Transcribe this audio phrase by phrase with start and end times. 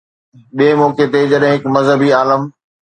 [0.57, 2.41] ٻئي موقعي تي جڏهن هڪ مذهبي عالم